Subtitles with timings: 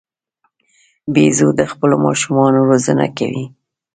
[1.13, 3.45] بیزو د خپلو ماشومانو روزنه کوي.